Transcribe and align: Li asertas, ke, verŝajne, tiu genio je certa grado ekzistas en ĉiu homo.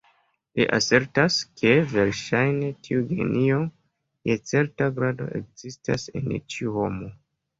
Li 0.59 0.63
asertas, 0.75 1.35
ke, 1.61 1.73
verŝajne, 1.91 2.69
tiu 2.87 3.03
genio 3.11 3.59
je 4.29 4.39
certa 4.53 4.89
grado 4.97 5.27
ekzistas 5.41 6.09
en 6.21 6.33
ĉiu 6.55 6.75
homo. 6.79 7.11